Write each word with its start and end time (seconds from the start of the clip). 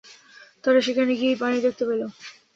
তারা 0.63 0.79
সেখানে 0.81 1.11
গিয়েই 1.15 1.39
পানি 1.41 1.57
দেখতে 1.61 1.83
পেল। 1.89 2.01